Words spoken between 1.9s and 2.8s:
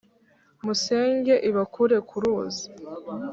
ku ruzi.